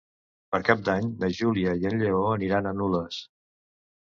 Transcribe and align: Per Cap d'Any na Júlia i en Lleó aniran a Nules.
Per 0.55 0.59
Cap 0.69 0.79
d'Any 0.87 1.11
na 1.25 1.29
Júlia 1.41 1.75
i 1.83 1.87
en 1.91 1.99
Lleó 2.05 2.25
aniran 2.39 2.71
a 2.71 2.75
Nules. 2.81 3.21